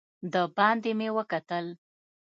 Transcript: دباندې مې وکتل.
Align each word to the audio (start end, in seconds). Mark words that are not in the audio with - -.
دباندې 0.33 0.91
مې 0.99 1.09
وکتل. 1.17 1.65